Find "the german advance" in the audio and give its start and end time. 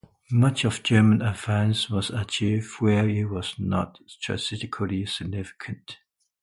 0.77-1.87